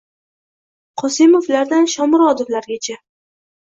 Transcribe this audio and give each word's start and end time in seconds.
Qosimovlardan 1.03 1.87
Shomurodovlargacha 1.95 3.03